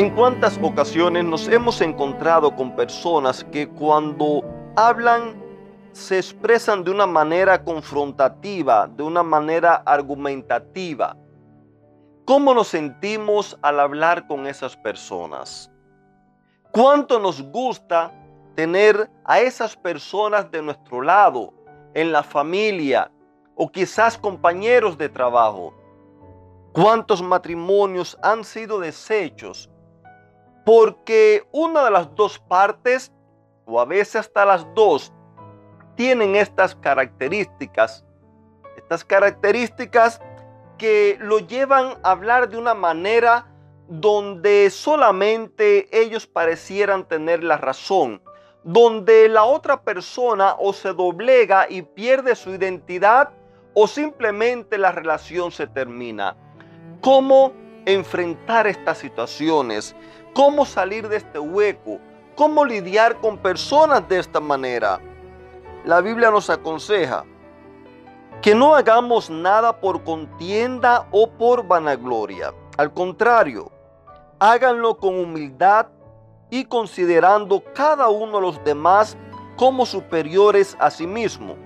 [0.00, 4.42] ¿En cuántas ocasiones nos hemos encontrado con personas que cuando
[4.74, 5.38] hablan
[5.92, 11.14] se expresan de una manera confrontativa, de una manera argumentativa?
[12.24, 15.70] ¿Cómo nos sentimos al hablar con esas personas?
[16.72, 18.10] ¿Cuánto nos gusta
[18.54, 21.52] tener a esas personas de nuestro lado,
[21.92, 23.12] en la familia
[23.54, 25.74] o quizás compañeros de trabajo?
[26.72, 29.68] ¿Cuántos matrimonios han sido deshechos
[30.64, 33.12] porque una de las dos partes,
[33.66, 35.12] o a veces hasta las dos,
[35.96, 38.04] tienen estas características.
[38.76, 40.20] Estas características
[40.78, 43.46] que lo llevan a hablar de una manera
[43.88, 48.22] donde solamente ellos parecieran tener la razón,
[48.62, 53.30] donde la otra persona o se doblega y pierde su identidad
[53.74, 56.36] o simplemente la relación se termina.
[57.00, 57.52] ¿Cómo
[57.84, 59.94] enfrentar estas situaciones?
[60.34, 61.98] Cómo salir de este hueco,
[62.34, 65.00] cómo lidiar con personas de esta manera.
[65.84, 67.24] La Biblia nos aconseja
[68.42, 72.54] que no hagamos nada por contienda o por vanagloria.
[72.78, 73.70] Al contrario,
[74.38, 75.88] háganlo con humildad
[76.48, 79.16] y considerando cada uno de los demás
[79.56, 81.56] como superiores a sí mismo.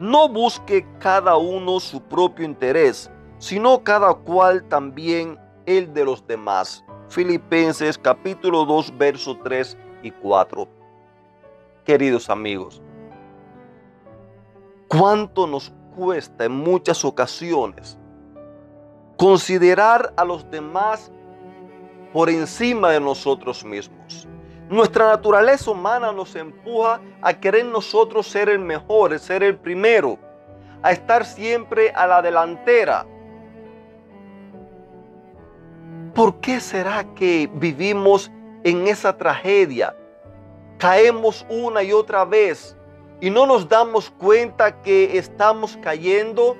[0.00, 6.84] No busque cada uno su propio interés, sino cada cual también el de los demás.
[7.08, 10.68] Filipenses capítulo 2, versos 3 y 4.
[11.84, 12.82] Queridos amigos,
[14.88, 17.98] ¿cuánto nos cuesta en muchas ocasiones
[19.16, 21.12] considerar a los demás
[22.12, 24.26] por encima de nosotros mismos?
[24.70, 30.18] Nuestra naturaleza humana nos empuja a querer nosotros ser el mejor, ser el primero,
[30.82, 33.06] a estar siempre a la delantera
[36.14, 38.30] ¿Por qué será que vivimos
[38.62, 39.96] en esa tragedia?
[40.78, 42.76] Caemos una y otra vez
[43.20, 46.56] y no nos damos cuenta que estamos cayendo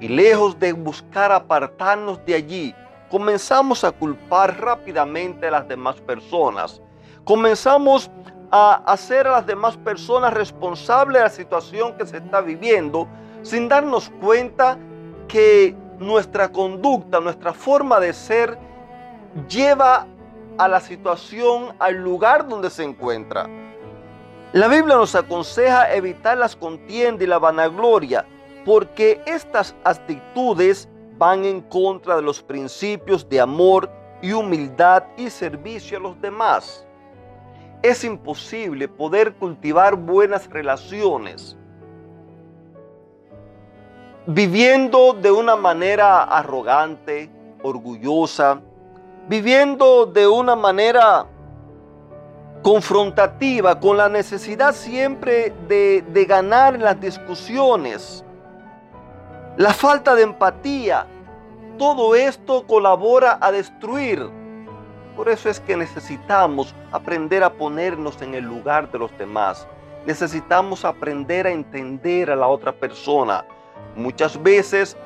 [0.00, 2.74] y lejos de buscar apartarnos de allí,
[3.10, 6.80] comenzamos a culpar rápidamente a las demás personas.
[7.24, 8.10] Comenzamos
[8.50, 13.06] a hacer a las demás personas responsables de la situación que se está viviendo
[13.42, 14.78] sin darnos cuenta
[15.28, 18.58] que nuestra conducta, nuestra forma de ser,
[19.48, 20.06] lleva
[20.58, 23.48] a la situación, al lugar donde se encuentra.
[24.52, 28.24] La Biblia nos aconseja evitar las contiendas y la vanagloria,
[28.64, 33.90] porque estas actitudes van en contra de los principios de amor
[34.22, 36.86] y humildad y servicio a los demás.
[37.82, 41.56] Es imposible poder cultivar buenas relaciones
[44.26, 47.30] viviendo de una manera arrogante,
[47.62, 48.60] orgullosa,
[49.28, 51.26] viviendo de una manera
[52.62, 58.24] confrontativa, con la necesidad siempre de, de ganar en las discusiones,
[59.56, 61.06] la falta de empatía,
[61.78, 64.28] todo esto colabora a destruir.
[65.14, 69.66] Por eso es que necesitamos aprender a ponernos en el lugar de los demás.
[70.04, 73.44] Necesitamos aprender a entender a la otra persona.
[73.94, 74.96] Muchas veces,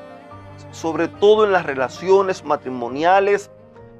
[0.71, 3.49] sobre todo en las relaciones matrimoniales,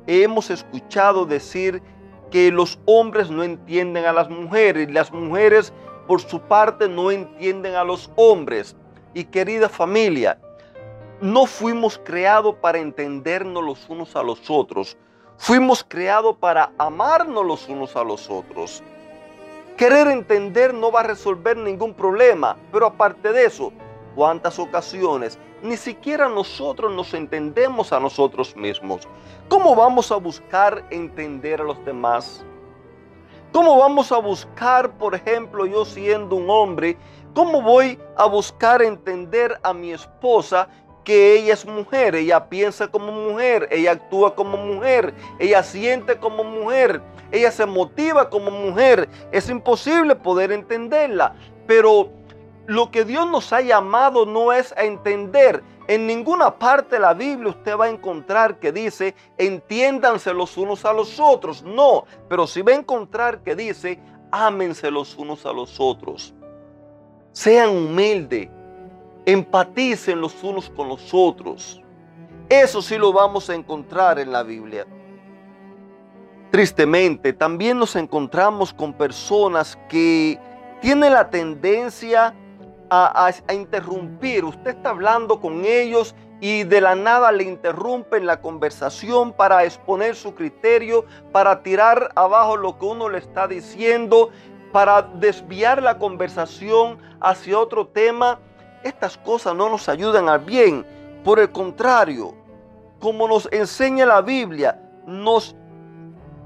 [0.08, 1.82] hemos escuchado decir
[2.30, 5.74] que los hombres no entienden a las mujeres y las mujeres
[6.08, 8.75] por su parte no entienden a los hombres.
[9.13, 10.40] Y querida familia,
[11.19, 14.98] no fuimos creados para entendernos los unos a los otros.
[15.38, 18.81] Fuimos creados para amarnos los unos a los otros.
[19.78, 23.74] Querer entender no va a resolver ningún problema, pero aparte de eso,
[24.16, 29.08] cuántas ocasiones ni siquiera nosotros nos entendemos a nosotros mismos.
[29.48, 32.44] ¿Cómo vamos a buscar entender a los demás?
[33.52, 36.98] ¿Cómo vamos a buscar, por ejemplo, yo siendo un hombre,
[37.34, 40.69] cómo voy a buscar entender a mi esposa
[41.04, 46.44] que ella es mujer, ella piensa como mujer, ella actúa como mujer, ella siente como
[46.44, 49.10] mujer, ella se motiva como mujer.
[49.31, 51.34] Es imposible poder entenderla,
[51.68, 52.10] pero
[52.68, 57.13] lo que Dios nos ha llamado no es a entender, En ninguna parte de la
[57.13, 61.63] Biblia usted va a encontrar que dice, entiéndanse los unos a los otros.
[61.63, 64.00] No, pero sí va a encontrar que dice,
[64.31, 66.34] ámense los unos a los otros.
[67.34, 68.48] Sean humildes,
[69.25, 71.81] empaticen los unos con los otros.
[72.48, 74.86] Eso sí lo vamos a encontrar en la Biblia.
[76.52, 80.40] Tristemente, también nos encontramos con personas que
[80.80, 82.34] tienen la tendencia
[82.92, 84.44] a, interrumpir.
[84.44, 90.16] Usted está hablando con ellos y de la nada le interrumpen la conversación para exponer
[90.16, 94.30] su criterio, para tirar abajo lo que uno le está diciendo,
[94.74, 98.40] para desviar la conversación hacia otro tema.
[98.84, 100.86] Estas cosas no nos ayudan al bien.
[101.24, 102.34] Por el contrario,
[103.00, 105.56] como nos enseña la Biblia, nos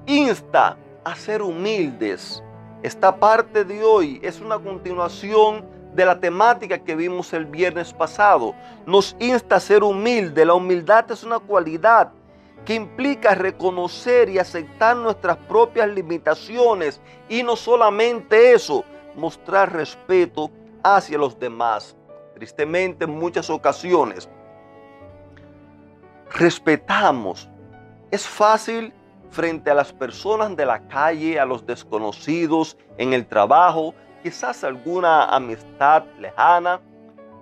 [0.06, 2.44] insta a ser humildes.
[2.84, 8.54] Esta parte de hoy es una continuación de la temática que vimos el viernes pasado.
[8.86, 10.46] Nos insta a ser humilde.
[10.46, 12.12] La humildad es una cualidad
[12.66, 17.00] que implica reconocer y aceptar nuestras propias limitaciones
[17.30, 18.84] y no solamente eso,
[19.16, 20.50] mostrar respeto
[20.84, 21.96] hacia los demás.
[22.34, 24.28] Tristemente en muchas ocasiones
[26.32, 27.50] respetamos.
[28.12, 28.94] Es fácil
[29.30, 33.94] frente a las personas de la calle, a los desconocidos, en el trabajo,
[34.26, 36.82] quizás alguna amistad lejana,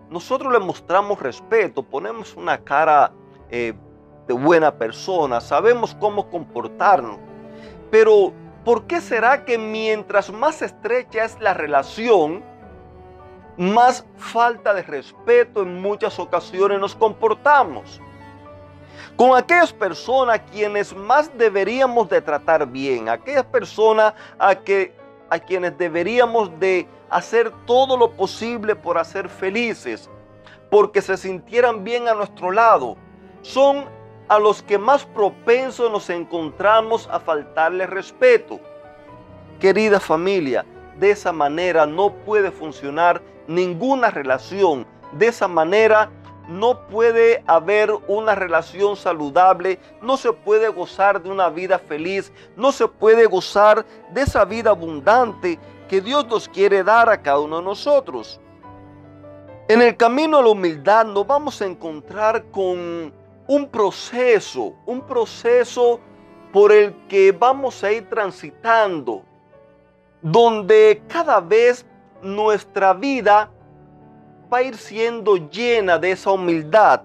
[0.10, 3.14] nosotros le mostramos respeto, ponemos una cara
[3.50, 3.74] eh,
[4.28, 7.20] de buena persona, sabemos cómo comportarnos.
[7.90, 8.34] Pero,
[8.66, 12.44] ¿por qué será que mientras más estrecha es la relación,
[13.56, 18.02] más falta de respeto en muchas ocasiones nos comportamos?
[19.16, 25.78] Con aquellas personas quienes más deberíamos de tratar bien, aquellas personas a que a quienes
[25.78, 30.10] deberíamos de hacer todo lo posible por hacer felices,
[30.70, 32.98] porque se sintieran bien a nuestro lado.
[33.42, 33.86] Son
[34.28, 38.60] a los que más propensos nos encontramos a faltarle respeto.
[39.60, 40.66] Querida familia,
[41.00, 44.86] de esa manera no puede funcionar ninguna relación.
[45.12, 46.10] De esa manera
[46.48, 52.72] no puede haber una relación saludable, no se puede gozar de una vida feliz, no
[52.72, 57.58] se puede gozar de esa vida abundante que Dios nos quiere dar a cada uno
[57.58, 58.40] de nosotros.
[59.68, 63.14] En el camino a la humildad nos vamos a encontrar con
[63.48, 66.00] un proceso, un proceso
[66.52, 69.24] por el que vamos a ir transitando,
[70.22, 71.86] donde cada vez
[72.22, 73.50] nuestra vida
[74.54, 77.02] va a ir siendo llena de esa humildad,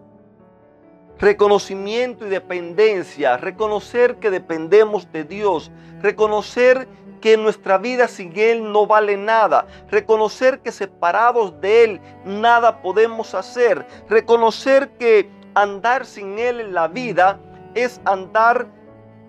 [1.18, 5.70] reconocimiento y dependencia, reconocer que dependemos de Dios,
[6.02, 6.86] reconocer
[7.22, 13.34] que nuestra vida sin Él no vale nada, reconocer que separados de Él nada podemos
[13.34, 17.40] hacer, reconocer que andar sin Él en la vida
[17.74, 18.66] es andar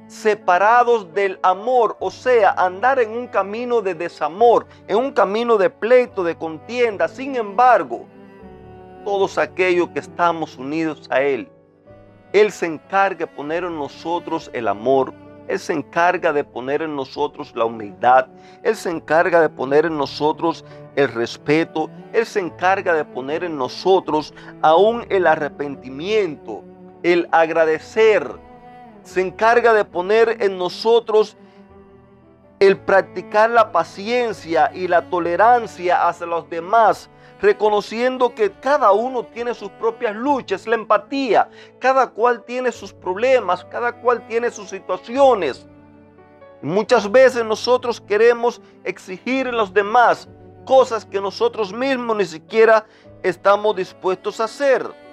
[0.10, 5.70] separados del amor, o sea, andar en un camino de desamor, en un camino de
[5.70, 7.08] pleito, de contienda.
[7.08, 8.08] Sin embargo,
[9.06, 11.48] todos aquellos que estamos unidos a Él,
[12.34, 15.14] Él se encarga de poner en nosotros el amor,
[15.48, 18.26] Él se encarga de poner en nosotros la humildad,
[18.64, 20.66] Él se encarga de poner en nosotros
[20.96, 26.64] el respeto, Él se encarga de poner en nosotros aún el arrepentimiento,
[27.04, 28.49] el agradecer,
[29.04, 31.38] se encarga de poner en nosotros
[32.60, 37.10] el practicar la paciencia y la tolerancia hacia los demás,
[37.42, 43.64] reconociendo que cada uno tiene sus propias luchas, la empatía, cada cual tiene sus problemas,
[43.66, 45.66] cada cual tiene sus situaciones.
[46.62, 50.28] Muchas veces nosotros queremos exigir en los demás
[50.66, 52.86] cosas que nosotros mismos ni siquiera
[53.24, 55.09] estamos dispuestos a hacer.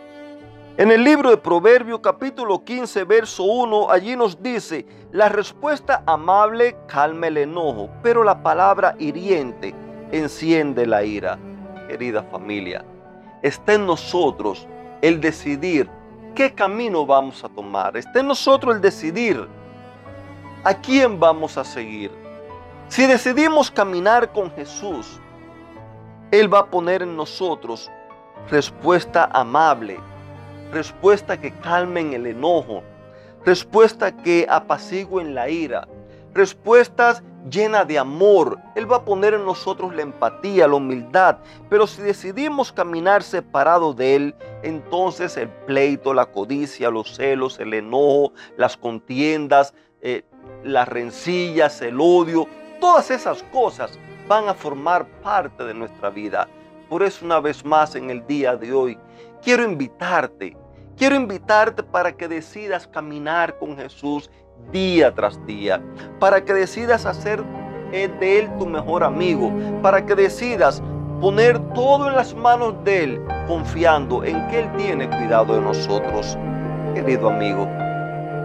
[0.79, 6.77] En el libro de Proverbios capítulo 15, verso 1, allí nos dice, la respuesta amable
[6.87, 9.75] calma el enojo, pero la palabra hiriente
[10.13, 11.39] enciende la ira.
[11.89, 12.85] Querida familia,
[13.43, 14.69] está en nosotros
[15.01, 15.89] el decidir
[16.35, 17.97] qué camino vamos a tomar.
[17.97, 19.49] Está en nosotros el decidir
[20.63, 22.11] a quién vamos a seguir.
[22.89, 25.23] Si decidimos caminar con Jesús,
[26.31, 27.91] Él va a poner en nosotros
[28.51, 29.99] respuesta amable
[30.73, 32.83] respuesta que calmen el enojo,
[33.45, 35.87] respuesta que apaciguen la ira,
[36.35, 38.59] respuestas llenas de amor.
[38.75, 41.39] Él va a poner en nosotros la empatía, la humildad.
[41.69, 47.75] Pero si decidimos caminar separados de Él, entonces el pleito, la codicia, los celos, el
[47.75, 50.25] enojo, las contiendas, eh,
[50.65, 52.47] las rencillas, el odio,
[52.81, 56.49] todas esas cosas van a formar parte de nuestra vida.
[56.89, 58.99] Por eso una vez más en el día de hoy
[59.43, 60.57] quiero invitarte,
[60.97, 64.31] quiero invitarte para que decidas caminar con Jesús
[64.73, 65.83] día tras día,
[66.19, 67.43] para que decidas hacer
[67.91, 69.53] de Él tu mejor amigo,
[69.83, 70.83] para que decidas
[71.21, 76.37] poner todo en las manos de Él, confiando en que Él tiene cuidado de nosotros.
[76.95, 77.67] Querido amigo,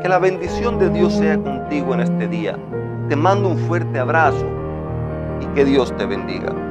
[0.02, 2.58] que la bendición de Dios sea contigo en este día.
[3.10, 4.46] Te mando un fuerte abrazo
[5.42, 6.71] y que Dios te bendiga.